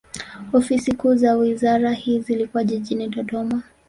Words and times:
Ofisi 0.53 0.93
kuu 0.93 1.15
za 1.15 1.33
wizara 1.35 1.91
hii 1.91 2.19
zilikuwa 2.19 2.63
jijini 2.63 3.07
Dodoma. 3.07 3.61